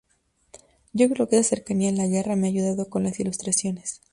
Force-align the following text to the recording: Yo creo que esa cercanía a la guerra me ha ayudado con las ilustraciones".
Yo 0.93 1.09
creo 1.09 1.29
que 1.29 1.37
esa 1.37 1.49
cercanía 1.49 1.89
a 1.89 1.93
la 1.93 2.07
guerra 2.07 2.35
me 2.35 2.47
ha 2.47 2.49
ayudado 2.49 2.89
con 2.89 3.03
las 3.03 3.19
ilustraciones". 3.19 4.01